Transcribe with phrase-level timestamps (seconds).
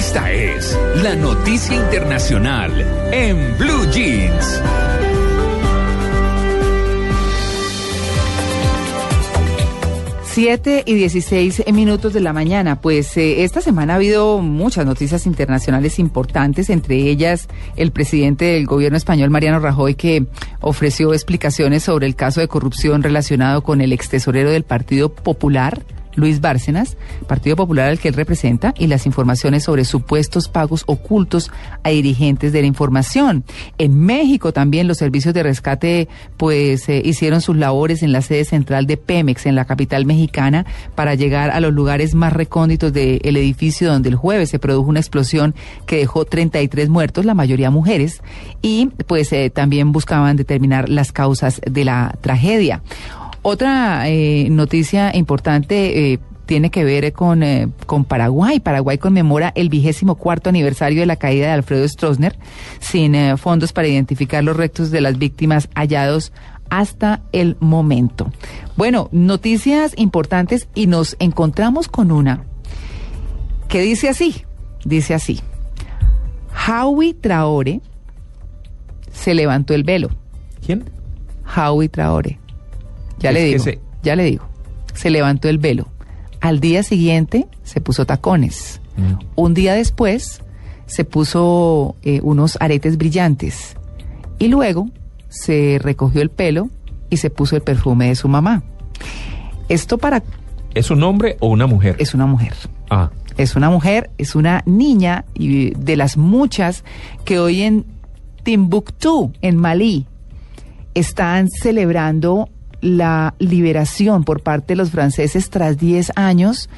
[0.00, 2.72] Esta es la noticia internacional
[3.12, 4.62] en Blue Jeans.
[10.24, 12.80] 7 y 16 minutos de la mañana.
[12.80, 17.46] Pues eh, esta semana ha habido muchas noticias internacionales importantes, entre ellas
[17.76, 20.24] el presidente del gobierno español, Mariano Rajoy, que
[20.60, 25.82] ofreció explicaciones sobre el caso de corrupción relacionado con el ex tesorero del Partido Popular,
[26.14, 31.50] Luis Bárcenas, Partido Popular al que él representa, y las informaciones sobre supuestos pagos ocultos
[31.82, 33.44] a dirigentes de la información.
[33.78, 38.44] En México también los servicios de rescate pues eh, hicieron sus labores en la sede
[38.44, 43.36] central de Pemex, en la capital mexicana, para llegar a los lugares más recónditos del
[43.36, 45.54] edificio donde el jueves se produjo una explosión
[45.86, 48.22] que dejó 33 muertos, la mayoría mujeres,
[48.62, 52.82] y pues eh, también buscaban determinar las causas de la tragedia.
[53.42, 58.60] Otra eh, noticia importante eh, tiene que ver con, eh, con Paraguay.
[58.60, 62.38] Paraguay conmemora el vigésimo cuarto aniversario de la caída de Alfredo Stroessner
[62.80, 66.32] sin fondos para identificar los restos de las víctimas hallados
[66.68, 68.30] hasta el momento.
[68.76, 72.44] Bueno, noticias importantes y nos encontramos con una
[73.68, 74.44] que dice así,
[74.84, 75.40] dice así.
[76.68, 77.80] Howie Traore
[79.12, 80.10] se levantó el velo.
[80.64, 80.90] ¿Quién?
[81.56, 82.39] Howie Traore.
[83.20, 83.64] Ya le digo,
[84.02, 84.48] ya le digo.
[84.94, 85.88] Se levantó el velo.
[86.40, 88.80] Al día siguiente se puso tacones.
[88.96, 89.24] Mm.
[89.36, 90.42] Un día después
[90.86, 93.76] se puso eh, unos aretes brillantes.
[94.38, 94.88] Y luego
[95.28, 96.68] se recogió el pelo
[97.10, 98.62] y se puso el perfume de su mamá.
[99.68, 100.22] Esto para...
[100.74, 101.96] ¿Es un hombre o una mujer?
[101.98, 102.54] Es una mujer.
[102.88, 103.10] Ah.
[103.36, 106.84] Es una mujer, es una niña y de las muchas
[107.24, 107.86] que hoy en
[108.42, 110.06] Timbuktu, en Malí,
[110.94, 112.48] están celebrando
[112.80, 116.68] la liberación por parte de los franceses tras 10 años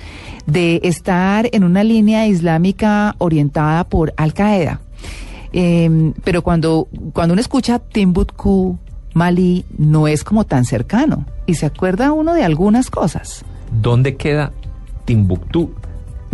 [0.46, 4.80] de estar en una línea islámica orientada por Al Qaeda.
[5.52, 8.78] Em, pero cuando, cuando uno escucha Timbuktu,
[9.14, 13.44] Mali, no es como tan cercano y se acuerda uno de algunas cosas.
[13.80, 14.52] ¿Dónde queda
[15.04, 15.70] Timbuktu?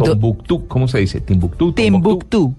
[0.03, 1.21] Timbuktu, ¿cómo se dice?
[1.21, 1.73] Timbuktu.
[1.73, 2.55] Timbuktu.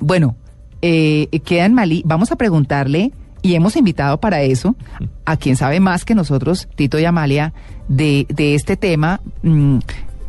[0.00, 0.34] Bueno,
[0.82, 2.02] eh, queda en Malí.
[2.04, 3.12] Vamos a preguntarle
[3.46, 4.74] y hemos invitado para eso
[5.24, 7.52] a quien sabe más que nosotros, Tito y Amalia,
[7.86, 9.20] de, de este tema.
[9.42, 9.78] Mm,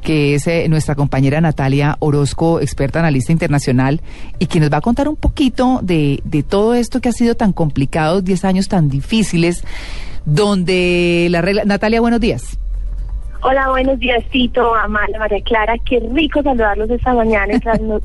[0.04, 4.00] que es eh, nuestra compañera Natalia Orozco, experta analista internacional,
[4.40, 7.36] y quien nos va a contar un poquito de, de todo esto que ha sido
[7.36, 9.66] tan complicado, 10 años tan difíciles,
[10.24, 11.66] donde la regla...
[11.66, 12.58] Natalia, buenos días.
[13.42, 15.76] Hola, buenos días, Tito, Amalia, María Clara.
[15.86, 17.54] Qué rico saludarlos esta mañana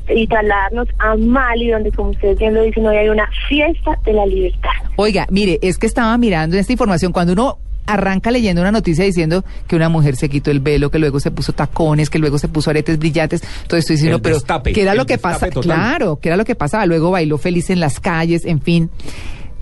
[0.09, 4.13] y, trasladarnos a Mali, donde, como ustedes bien lo dicen, hoy hay una fiesta de
[4.13, 4.71] la libertad.
[4.95, 7.11] Oiga, mire, es que estaba mirando esta información.
[7.11, 10.99] Cuando uno arranca leyendo una noticia diciendo que una mujer se quitó el velo, que
[10.99, 13.41] luego se puso tacones, que luego se puso aretes brillantes.
[13.41, 15.49] Entonces estoy diciendo, pero ¿qué era lo que pasa?
[15.49, 16.85] Claro, ¿qué era lo que pasaba?
[16.85, 18.89] Luego bailó feliz en las calles, en fin.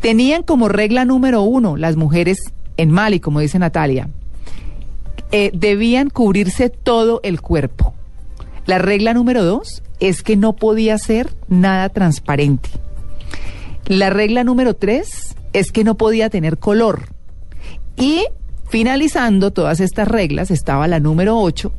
[0.01, 2.37] Tenían como regla número uno las mujeres
[2.77, 4.09] en Mali, como dice Natalia,
[5.31, 7.93] eh, debían cubrirse todo el cuerpo.
[8.65, 12.69] La regla número dos es que no podía ser nada transparente.
[13.91, 17.09] La regla número tres es que no podía tener color.
[17.97, 18.23] Y
[18.69, 21.73] finalizando todas estas reglas estaba la número ocho,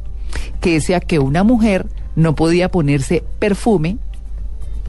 [0.61, 3.97] que decía que una mujer no podía ponerse perfume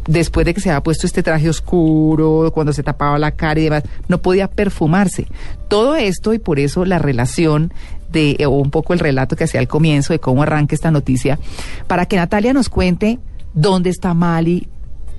[0.06, 3.64] después de que se había puesto este traje oscuro, cuando se tapaba la cara y
[3.64, 5.28] demás, no podía perfumarse.
[5.70, 7.72] Todo esto y por eso la relación
[8.12, 11.40] de, o un poco el relato que hacía al comienzo de cómo arranca esta noticia,
[11.88, 13.20] para que Natalia nos cuente
[13.54, 14.68] dónde está Mali,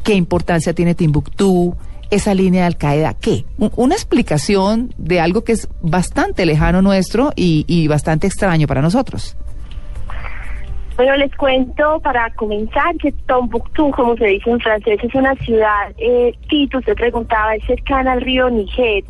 [0.02, 1.74] qué importancia tiene Timbuktu,
[2.10, 3.44] esa línea de Al Qaeda, ¿qué?
[3.76, 9.36] Una explicación de algo que es bastante lejano nuestro y, bastante extraño para nosotros.
[10.96, 15.90] Bueno, les cuento para comenzar que Timbuktu, como se dice en francés, es una ciudad,
[15.98, 19.02] eh, Tito, usted preguntaba, es cercana al río Níger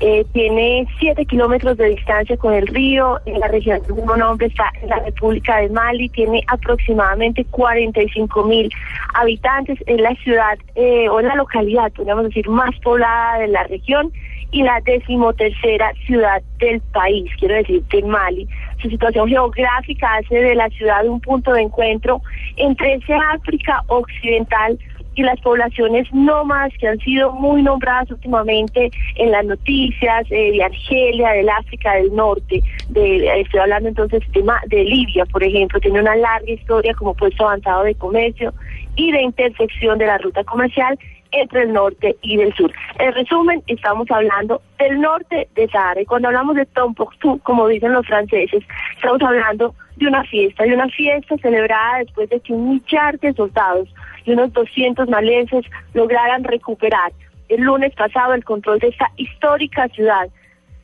[0.00, 4.46] eh, tiene 7 kilómetros de distancia con el río, en la región de un nombre
[4.46, 8.70] está en la República de Mali, tiene aproximadamente 45 mil
[9.14, 14.10] habitantes, en la ciudad eh, o la localidad, podríamos decir, más poblada de la región
[14.52, 18.48] y la decimotercera ciudad del país, quiero decir, de Mali.
[18.82, 22.22] Su situación geográfica hace de la ciudad un punto de encuentro
[22.56, 24.78] entre ese África occidental
[25.14, 30.62] y las poblaciones nómadas que han sido muy nombradas últimamente en las noticias eh, de
[30.62, 36.00] Argelia, del África del Norte, de, estoy hablando entonces de, de Libia, por ejemplo, tiene
[36.00, 38.52] una larga historia como puesto avanzado de comercio
[38.96, 40.98] y de intersección de la ruta comercial
[41.32, 42.72] entre el norte y del sur.
[42.98, 47.92] En resumen, estamos hablando del norte de Sahara y cuando hablamos de Tombuctú, como dicen
[47.92, 48.62] los franceses,
[48.96, 53.32] estamos hablando de una fiesta, de una fiesta celebrada después de que un millar de
[53.34, 53.88] soldados
[54.24, 55.64] y unos 200 maleses
[55.94, 57.12] lograran recuperar
[57.48, 60.28] el lunes pasado el control de esta histórica ciudad,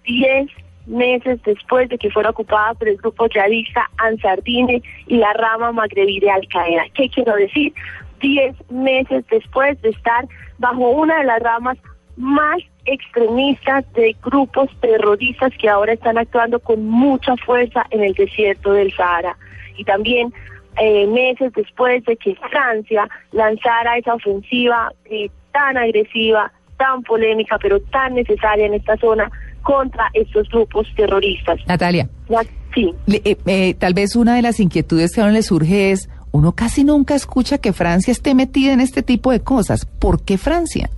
[0.04, 0.48] diez
[0.86, 6.20] meses después de que fuera ocupada por el grupo yihadista Ansardine y la rama magrebí
[6.20, 6.84] de Al Qaeda.
[6.94, 7.72] ¿Qué quiero decir?
[8.20, 10.26] Diez meses después de estar
[10.58, 11.78] bajo una de las ramas
[12.16, 18.72] más extremistas de grupos terroristas que ahora están actuando con mucha fuerza en el desierto
[18.72, 19.36] del Sahara.
[19.76, 20.32] Y también
[20.80, 27.80] eh, meses después de que Francia lanzara esa ofensiva eh, tan agresiva, tan polémica, pero
[27.80, 29.30] tan necesaria en esta zona
[29.62, 31.58] contra estos grupos terroristas.
[31.66, 32.08] Natalia.
[32.74, 32.94] sí.
[33.08, 36.84] Eh, tal vez una de las inquietudes que a uno le surge es, uno casi
[36.84, 39.86] nunca escucha que Francia esté metida en este tipo de cosas.
[39.86, 40.90] ¿Por qué Francia?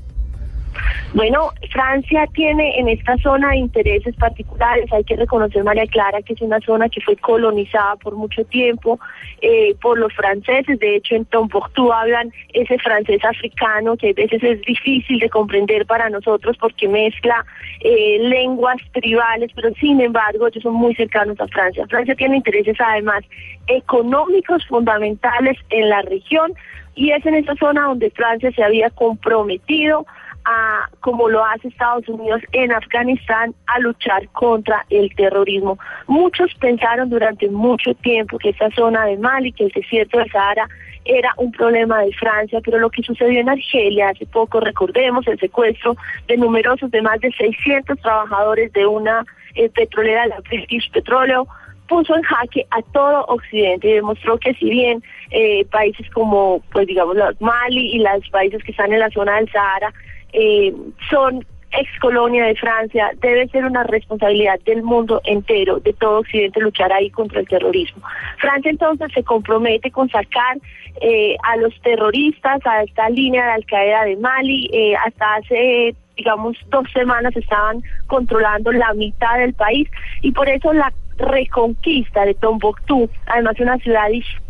[1.15, 4.93] Bueno, Francia tiene en esta zona intereses particulares.
[4.93, 9.01] Hay que reconocer, María Clara, que es una zona que fue colonizada por mucho tiempo
[9.41, 10.79] eh, por los franceses.
[10.79, 15.87] De hecho, en Tombuctú hablan ese francés africano que a veces es difícil de comprender
[15.87, 17.45] para nosotros porque mezcla
[17.81, 21.87] eh, lenguas tribales, pero sin embargo ellos son muy cercanos a Francia.
[21.89, 23.25] Francia tiene intereses además
[23.67, 26.53] económicos fundamentales en la región
[26.95, 30.05] y es en esa zona donde Francia se había comprometido
[31.01, 35.79] como lo hace Estados Unidos en Afganistán, a luchar contra el terrorismo.
[36.07, 40.69] Muchos pensaron durante mucho tiempo que esta zona de Mali, que el desierto de Sahara,
[41.05, 45.39] era un problema de Francia, pero lo que sucedió en Argelia hace poco, recordemos el
[45.39, 45.97] secuestro
[46.27, 49.25] de numerosos, de más de 600 trabajadores de una
[49.55, 51.47] eh, petrolera, la British Petroleum,
[51.89, 56.87] puso en jaque a todo Occidente y demostró que si bien eh, países como, pues
[56.87, 59.93] digamos, Mali y los países que están en la zona del Sahara
[60.33, 60.73] eh,
[61.11, 66.61] son ex colonia de Francia, debe ser una responsabilidad del mundo entero, de todo Occidente,
[66.61, 68.03] luchar ahí contra el terrorismo.
[68.39, 70.59] Francia entonces se compromete con sacar
[71.01, 75.95] eh, a los terroristas a esta línea de Al Qaeda de Mali, eh, hasta hace
[76.17, 79.89] digamos dos semanas estaban controlando la mitad del país
[80.21, 84.48] y por eso la reconquista de Tombuctú, además de una ciudad histórica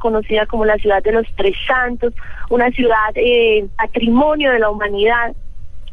[0.00, 2.14] conocida como la ciudad de los Tres Santos,
[2.50, 5.34] una ciudad eh, patrimonio de la humanidad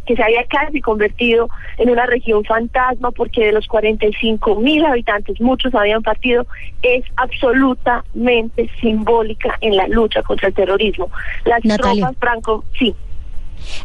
[0.05, 5.39] que se había casi convertido en una región fantasma porque de los 45 mil habitantes
[5.39, 6.47] muchos habían partido,
[6.81, 11.11] es absolutamente simbólica en la lucha contra el terrorismo.
[11.45, 12.95] Las tropas franco, sí.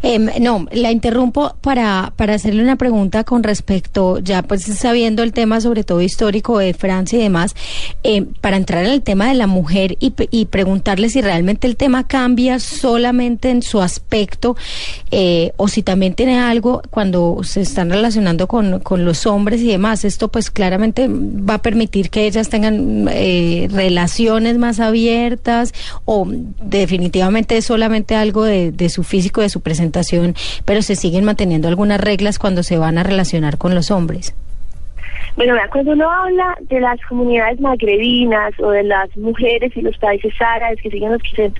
[0.02, 5.32] Em, no, la interrumpo para, para hacerle una pregunta con respecto, ya pues sabiendo el
[5.32, 7.54] tema sobre todo histórico de Francia y demás,
[8.02, 11.76] em, para entrar en el tema de la mujer y, y, preguntarle si realmente el
[11.76, 14.56] tema cambia solamente en su aspecto
[15.10, 19.66] eh, o si también tiene algo cuando se están relacionando con, con los hombres y
[19.68, 20.04] demás.
[20.04, 25.72] Esto pues claramente va a permitir que ellas tengan eh, relaciones más abiertas
[26.04, 26.26] o
[26.62, 31.66] definitivamente es solamente algo de, de su físico, de su presentación, pero se siguen manteniendo
[31.66, 34.36] algunas reglas cuando se van a relacionar con los hombres.
[35.36, 40.32] Bueno, cuando uno habla de las comunidades magrebinas o de las mujeres y los países
[40.40, 41.10] árabes que siguen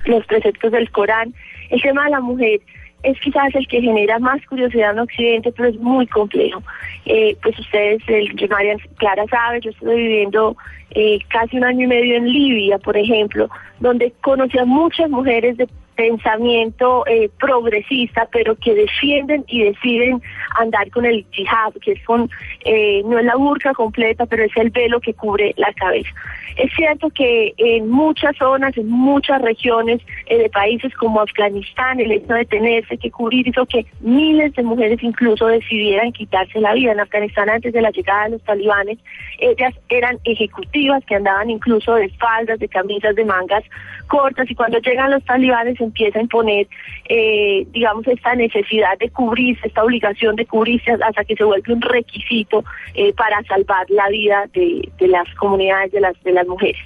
[0.05, 1.33] los, preceptos del Corán,
[1.69, 2.61] el tema de la mujer
[3.03, 6.63] es quizás el que genera más curiosidad en Occidente, pero es muy complejo.
[7.05, 10.55] Eh, pues ustedes, el, María Clara sabe, yo estoy viviendo
[10.91, 13.49] eh, casi un año y medio en Libia, por ejemplo,
[13.79, 20.21] donde conocí a muchas mujeres de pensamiento eh, progresista, pero que defienden y deciden
[20.59, 22.29] andar con el hijab, que es con,
[22.63, 26.09] eh, no es la burka completa, pero es el velo que cubre la cabeza.
[26.55, 32.11] Es cierto que en muchas zonas, en muchas regiones eh, de países como Afganistán, el
[32.11, 36.93] hecho de tenerse que cubrir hizo que miles de mujeres incluso decidieran quitarse la vida.
[36.93, 38.97] En Afganistán, antes de la llegada de los talibanes,
[39.39, 43.63] ellas eran ejecutivas que andaban incluso de espaldas, de camisas de mangas
[44.07, 46.67] cortas, y cuando llegan los talibanes empieza a imponer,
[47.09, 51.81] eh, digamos, esta necesidad de cubrirse, esta obligación de cubrirse hasta que se vuelve un
[51.81, 52.63] requisito
[52.93, 56.81] eh, para salvar la vida de, de las comunidades, de las, de las mujeres.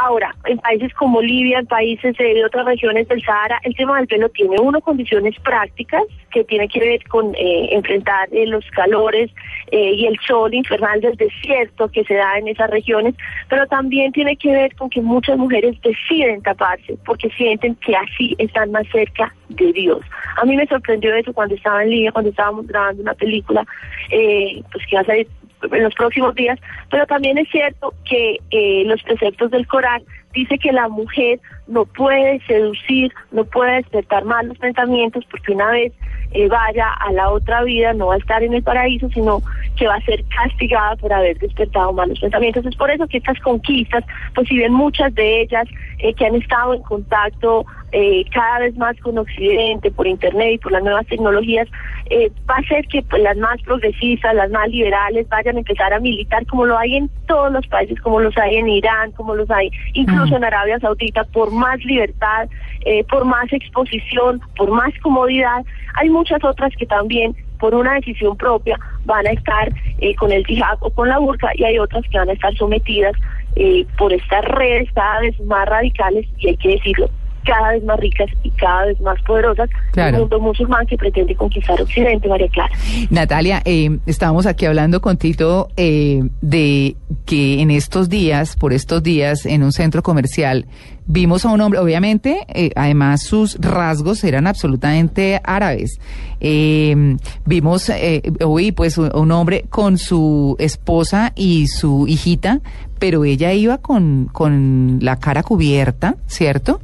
[0.00, 4.06] Ahora, en países como Libia, en países de otras regiones del Sahara, el tema del
[4.06, 9.28] pelo tiene uno condiciones prácticas que tiene que ver con eh, enfrentar eh, los calores
[9.72, 13.16] eh, y el sol infernal del desierto que se da en esas regiones,
[13.48, 18.36] pero también tiene que ver con que muchas mujeres deciden taparse porque sienten que así
[18.38, 19.98] están más cerca de Dios.
[20.40, 23.66] A mí me sorprendió eso cuando estaba en Libia, cuando estábamos grabando una película,
[24.08, 25.26] pues que va a salir
[25.62, 26.58] en los próximos días,
[26.90, 31.84] pero también es cierto que eh, los preceptos del Corán dice que la mujer no
[31.84, 35.92] puede seducir, no puede despertar malos pensamientos, porque una vez
[36.32, 39.42] eh, vaya a la otra vida, no va a estar en el paraíso, sino
[39.76, 42.66] que va a ser castigada por haber despertado malos pensamientos.
[42.66, 45.66] Es por eso que estas conquistas, pues si ven muchas de ellas
[45.98, 50.58] eh, que han estado en contacto eh, cada vez más con Occidente, por Internet y
[50.58, 51.68] por las nuevas tecnologías,
[52.10, 55.92] eh, va a ser que pues, las más progresistas, las más liberales vayan a empezar
[55.92, 59.34] a militar como lo hay en todos los países, como los hay en Irán, como
[59.34, 62.48] los hay incluso en Arabia Saudita, por más libertad,
[62.84, 65.64] eh, por más exposición, por más comodidad.
[65.94, 70.44] Hay muchas otras que también por una decisión propia van a estar eh, con el
[70.48, 73.14] hijab o con la burka y hay otras que van a estar sometidas
[73.56, 77.10] eh, por estas redes cada vez más radicales y hay que decirlo
[77.44, 80.16] cada vez más ricas y cada vez más poderosas Claro.
[80.16, 82.72] un mundo musulmán que pretende conquistar Occidente, María Clara.
[83.10, 89.02] Natalia, eh, estábamos aquí hablando con Tito eh, de que en estos días, por estos
[89.02, 90.66] días, en un centro comercial,
[91.08, 95.98] vimos a un hombre, obviamente, eh, además sus rasgos eran absolutamente árabes.
[96.40, 102.60] Eh, vimos, eh, hoy, pues, un, un hombre con su esposa y su hijita,
[102.98, 106.80] pero ella iba con, con la cara cubierta, ¿cierto?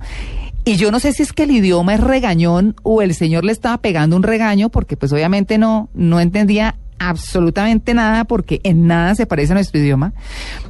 [0.65, 3.53] Y yo no sé si es que el idioma es regañón o el señor le
[3.53, 9.15] estaba pegando un regaño porque pues obviamente no, no entendía absolutamente nada porque en nada
[9.15, 10.15] se parece a nuestro idioma,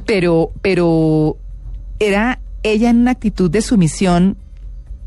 [0.05, 1.37] pero, pero
[1.99, 2.39] era
[2.71, 4.37] ella en una actitud de sumisión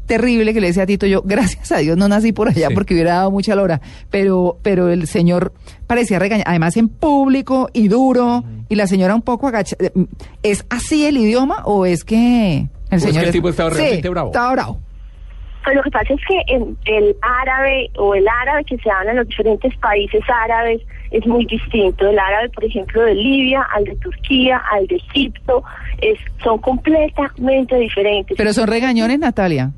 [0.06, 2.74] terrible que le decía a Tito yo, gracias a Dios no nací por allá Sí.
[2.74, 5.52] porque hubiera dado mucha lora, pero, pero el señor
[5.86, 9.90] parecía regañar, además en público y duro, y la señora un poco agachada.
[10.42, 13.76] ¿Es así el idioma o es que el es señor que el tipo estaba Sí,
[13.76, 14.28] realmente bravo.
[14.28, 14.80] Estaba bravo.
[15.64, 19.10] Pues lo que pasa es que en el árabe o el árabe que se habla
[19.10, 22.08] en los diferentes países árabes es muy distinto.
[22.08, 25.62] El árabe, por ejemplo, de Libia, al de Turquía, al de Egipto,
[26.00, 28.36] es, son completamente diferentes.
[28.36, 29.70] Pero son regañones, Natalia.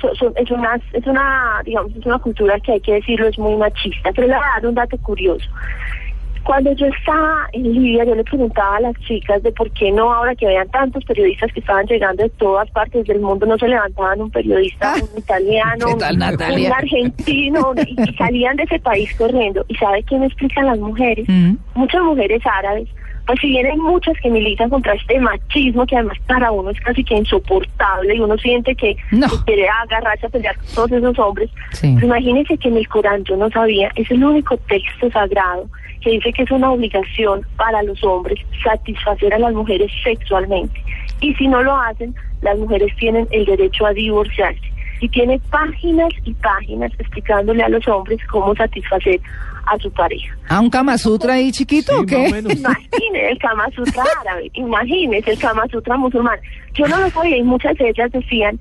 [0.00, 3.38] So- so- es una es una digamos es una cultura que hay que decirlo es
[3.38, 5.48] muy machista pero le voy a dar un dato curioso
[6.46, 10.12] cuando yo estaba en Libia yo le preguntaba a las chicas de por qué no
[10.14, 13.66] ahora que habían tantos periodistas que estaban llegando de todas partes del mundo no se
[13.68, 18.78] levantaban un periodista Ah, un italiano ¿qué tal, un- argentino y, y salían de ese
[18.78, 19.64] país corriendo.
[19.68, 21.56] Y sabe qué me explican las mujeres Mm.
[21.74, 22.88] muchas mujeres árabes,
[23.26, 26.80] pues si bien hay muchas que militan contra este machismo que además para uno es
[26.80, 29.28] casi que insoportable y uno siente que, No.
[29.28, 31.90] que quiere agarrarse a pelear con todos esos hombres, Sí.
[31.92, 35.68] pues imagínense que en el Corán yo no sabía, es el único texto sagrado
[36.00, 40.80] que dice que es una obligación para los hombres satisfacer a las mujeres sexualmente.
[41.20, 44.60] Y si no lo hacen, las mujeres tienen el derecho a divorciarse.
[45.00, 49.20] Y tiene páginas y páginas explicándole a los hombres cómo satisfacer
[49.66, 50.34] a su pareja.
[50.48, 52.28] ¿Ah, un Kama Sutra ahí chiquito Sí, o qué?
[52.28, 56.38] Imagine el Kama Sutra árabe, imagínese el Kama Sutra musulmán.
[56.74, 58.58] Yo no lo sabía y muchas de ellas decían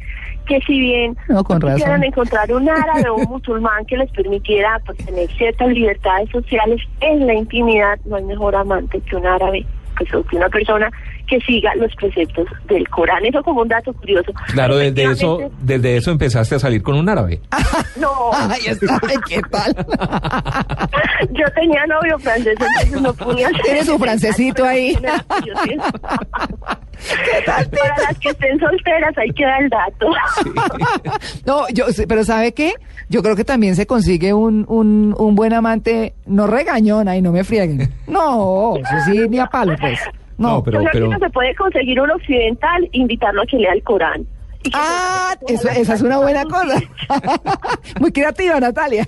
[0.47, 1.75] que si bien No, con razón.
[1.77, 6.81] quisieran encontrar un árabe o un musulmán que les permitiera pues, tener ciertas libertades sociales
[7.01, 9.65] en la intimidad, no hay mejor amante que un árabe,
[9.97, 10.91] pues, o que una persona
[11.25, 13.25] que siga los preceptos del Corán.
[13.25, 14.31] Eso como un dato curioso.
[14.53, 17.41] Claro, desde eso, desde eso empezaste a salir con un árabe.
[17.95, 19.73] No, Ay, está, ay, ¿qué tal?
[21.31, 24.97] yo tenía novio francés, entonces no podía hacer Tiene su francesito ahí.
[27.45, 30.09] Para las que estén solteras, ahí queda el dato.
[31.45, 32.73] No, yo, sé, pero ¿sabe qué?
[33.09, 37.31] Yo creo que también se consigue un, un, un buen amante, no regañona y no
[37.31, 37.93] me frieguen.
[38.07, 39.99] No, eso sí, ni a palo, pues.
[40.37, 43.73] No, No, pero- creo que no se puede conseguir un occidental, invitarlo a que lea
[43.73, 44.25] el Corán.
[44.73, 46.81] Ah, eso, esa es una buena cosa.
[47.99, 49.07] Muy creativa, Natalia.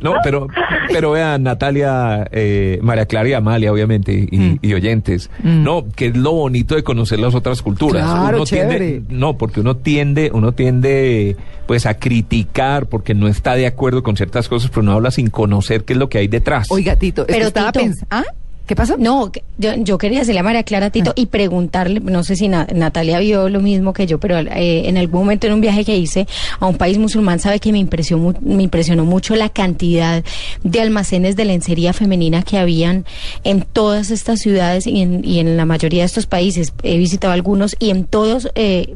[0.00, 0.46] No, pero,
[0.90, 4.58] pero vean, Natalia, eh, María Clara y Amalia, obviamente, y, Mm.
[4.62, 5.62] y oyentes, Mm.
[5.62, 8.02] no, que es lo bonito de conocer las otras culturas.
[8.02, 11.36] Claro, uno tiende, no, porque uno tiende, uno tiende,
[11.66, 15.28] pues, a criticar porque no está de acuerdo con ciertas cosas, pero no habla sin
[15.28, 16.70] conocer qué es lo que hay detrás.
[16.70, 18.06] Oiga, Tito, es que Pero, estaba pensando.
[18.10, 18.24] ¿Ah?
[18.68, 18.98] ¿Qué pasó?
[18.98, 22.66] No, yo, yo quería decirle a María Clara Tito y preguntarle, no sé si Na-
[22.72, 25.96] Natalia vio lo mismo que yo, pero eh, en algún momento en un viaje que
[25.96, 26.26] hice
[26.60, 30.22] a un país musulmán, sabe que me impresionó, me impresionó mucho la cantidad
[30.64, 33.06] de almacenes de lencería femenina que habían
[33.42, 36.74] en todas estas ciudades y en, y en la mayoría de estos países.
[36.82, 38.94] He visitado algunos y en todos eh,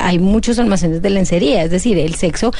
[0.00, 2.50] hay muchos almacenes de lencería, es decir, el sexo,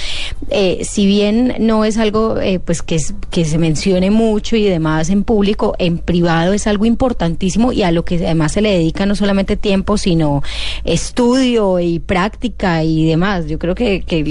[0.51, 4.65] eh, si bien no es algo eh, pues que, es- que se mencione mucho y
[4.65, 8.71] demás en público, en privado es algo importantísimo y a lo que además se le
[8.73, 10.43] dedica no solamente tiempo, sino
[10.85, 13.47] estudio y práctica y demás.
[13.47, 14.23] Yo creo que, que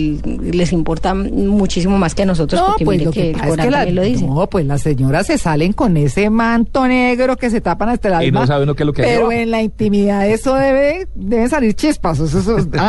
[0.52, 3.34] les importa muchísimo más que a nosotros, No, porque pues mire lo que, que el
[3.34, 4.26] pasa es Corán que la- también lo dice.
[4.26, 8.14] no, pues las señoras se salen con ese manto negro que se tapan hasta el
[8.16, 8.26] alma.
[8.28, 11.50] Y no saben lo que es lo que Pero en la intimidad eso debe, deben
[11.50, 12.20] salir chispas.
[12.20, 12.87] Eso, eso- ¿ah?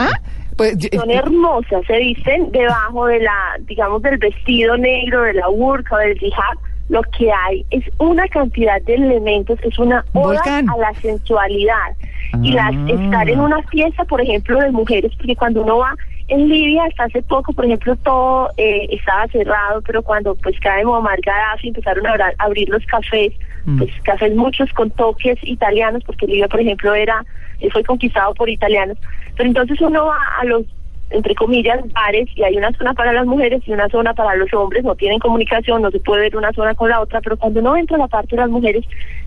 [0.56, 5.46] Pues, yo- Son hermosas, se visten debajo de la, digamos, del vestido negro, de la
[5.48, 6.58] burka o del hijab.
[6.88, 10.68] Lo que hay es una cantidad de elementos, es una oda Volcán.
[10.70, 11.94] a la sensualidad.
[12.42, 12.86] Y las Ah.
[12.88, 15.94] estar en una fiesta, por ejemplo, de mujeres, porque cuando uno va
[16.28, 20.84] en Libia, hasta hace poco, por ejemplo, todo eh, estaba cerrado, pero cuando pues cae
[20.84, 23.32] Muammar Gaddafi empezaron a abrir los cafés,
[23.64, 23.78] Mm.
[23.78, 27.24] pues cafés muchos con toques italianos, porque Libia, por ejemplo, era
[27.60, 28.98] eh, fue conquistado por italianos.
[29.36, 30.64] Pero entonces uno va a los
[31.10, 34.52] entre comillas, bares y hay una zona para las mujeres y una zona para los
[34.52, 37.60] hombres, no tienen comunicación, no se puede ver una zona con la otra, pero cuando
[37.60, 38.84] uno entra a la parte de las mujeres,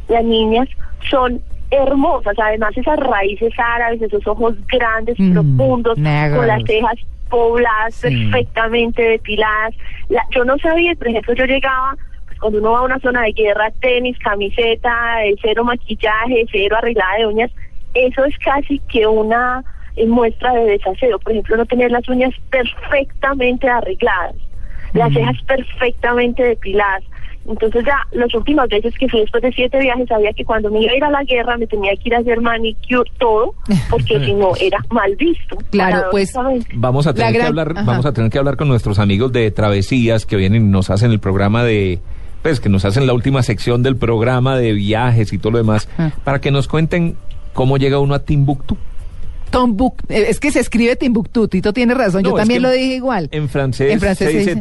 [0.08, 0.68] las niñas
[1.10, 6.38] son hermosas, además esas raíces árabes, esos ojos grandes, Mm, profundos, negros.
[6.38, 6.96] con las cejas
[7.32, 8.10] pobladas, Sí.
[8.30, 9.74] perfectamente depiladas.
[10.10, 11.96] La- yo no sabía, por ejemplo, yo llegaba,
[12.28, 16.76] pues cuando uno va a una zona de guerra, tenis, camiseta, eh, cero maquillaje, cero
[16.78, 17.52] arreglada de uñas,
[17.94, 19.64] eso es casi que una
[19.96, 21.20] eh, muestra de desaseo.
[21.20, 24.36] Por ejemplo, no tener las uñas perfectamente arregladas,
[24.94, 27.04] las cejas perfectamente depiladas.
[27.48, 30.82] Entonces ya las últimas veces que fui después de siete viajes sabía que cuando me
[30.84, 33.56] iba a ir a la guerra me tenía que ir a hacer manicure todo
[33.90, 35.58] porque si no era mal visto.
[35.72, 36.32] Claro, pues.
[36.76, 37.84] Vamos a tener que hablar, ajá.
[37.84, 41.10] vamos a tener que hablar con nuestros amigos de Travesías que vienen y nos hacen
[41.12, 42.00] el programa de
[42.44, 45.90] pues que nos hacen la última sección del programa de viajes y todo lo demás
[45.98, 46.12] Ah.
[46.24, 47.16] para que nos cuenten
[47.54, 48.78] cómo llega uno a Timbuktu.
[49.52, 52.96] Tombuc- eh, es que se escribe Timbuktu, Tito tiene razón, No, yo también lo dije
[52.96, 53.28] igual.
[53.34, 54.52] En francés, En francés se, se dice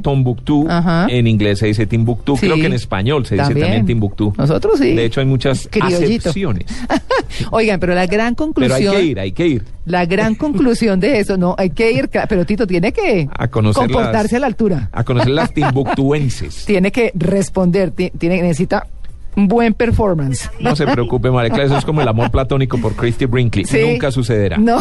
[0.69, 1.07] Ajá.
[1.09, 2.47] en inglés se dice Timbuktu, Sí.
[2.47, 3.87] creo que en español se dice También.
[3.87, 4.35] Timbuktu.
[4.37, 4.93] Nosotros sí.
[4.97, 6.31] De hecho hay muchas Criollito.
[6.31, 6.65] acepciones.
[7.53, 8.97] Oigan, pero la gran Pero conclusión...
[8.97, 12.11] hay que ir, hay que ir La gran conclusión de eso, no, hay que ir,
[12.29, 14.89] pero Tito tiene que a comportarse a la altura.
[14.91, 16.65] a conocer las timbuktuenses.
[16.65, 18.89] Tiene que responder, ti- tiene, necesita
[19.37, 20.51] buen performance.
[20.61, 23.65] No se preocupe, María Clara, eso es como el amor platónico por Christy Brinkley.
[23.65, 23.81] Sí.
[23.93, 24.59] Nunca sucederá.
[24.59, 24.79] No.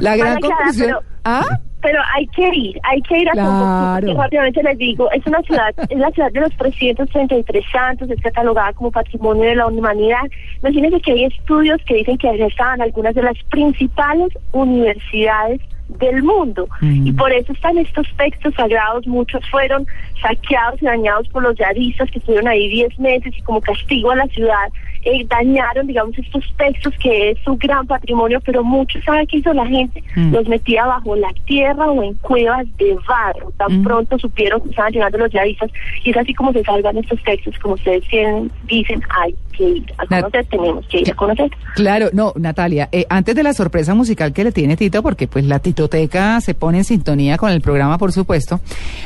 [0.00, 0.86] la gran María Clara, conclusión.
[0.88, 1.44] pero- ¿Ah?
[1.82, 3.48] Pero hay que ir, hay que ir a Claro.
[3.48, 8.08] Tombuctú, porque rápidamente les digo, es una ciudad, es la ciudad de los 333 santos,
[8.08, 10.20] es catalogada como patrimonio de la humanidad.
[10.60, 15.60] Imagínense que hay estudios que dicen que allá estaban algunas de las principales universidades
[15.98, 17.06] del mundo Mm.
[17.06, 19.86] y por eso están estos textos sagrados, muchos fueron
[20.20, 24.16] saqueados y dañados por los yadistas que estuvieron ahí 10 meses y como castigo a
[24.16, 24.68] la ciudad
[25.04, 29.52] eh, dañaron digamos estos textos que es su gran patrimonio, pero muchos saben qué hizo
[29.52, 30.32] la gente, Mm.
[30.32, 33.82] los metía bajo la tierra o en cuevas de barro, tan Mm.
[33.84, 35.70] pronto supieron que estaban llegando los yadistas
[36.04, 39.84] y es así como se salvan estos textos, como ustedes tienen- dicen, hay que ir
[39.98, 41.50] a Nat- conocer, tenemos que ir a conocer.
[41.74, 45.44] Claro, no, Natalia, eh, antes de la sorpresa musical que le tiene Tito, porque pues
[45.44, 48.60] la titoteca se pone en sintonía con el programa, por supuesto,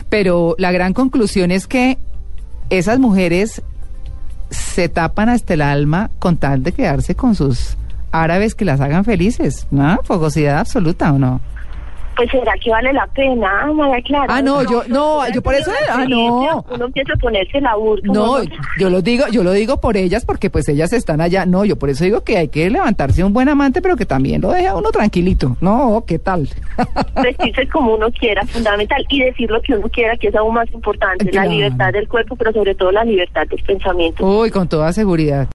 [0.08, 1.96] pero la gran conclusión es que
[2.70, 3.62] esas mujeres
[4.50, 7.76] se tapan hasta el alma con tal de quedarse con sus
[8.12, 9.98] árabes que las hagan felices, ¿no?
[10.04, 11.40] Fogosidad absoluta, ¿o no?
[12.16, 14.26] Pues será que vale la pena, María Clara.
[14.28, 16.64] Ah, no, yo- no, yo por eso- ah, no.
[16.70, 18.10] Uno empieza a ponerse la burka.
[18.10, 18.44] No, uno-
[18.78, 21.44] yo lo digo, yo lo digo por ellas porque pues ellas están allá.
[21.44, 24.40] No, yo por eso digo que hay que levantarse un buen amante, pero que también
[24.40, 25.56] lo deje a uno tranquilito.
[25.60, 26.48] No, ¿qué tal?
[27.22, 30.70] vestirse como uno quiera, fundamental, y decir lo que uno quiera, que es aún más
[30.72, 31.48] importante, Claro.
[31.50, 34.24] la libertad del cuerpo, pero sobre todo la libertad del pensamiento.
[34.26, 35.48] Uy, con toda seguridad.